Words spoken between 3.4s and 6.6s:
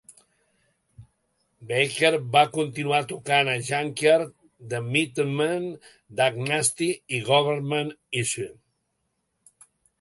a Junkyard, the Meatmen, Dag